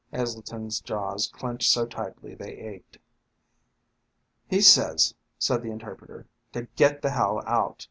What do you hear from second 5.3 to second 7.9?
said the interpreter, "to get the hell out."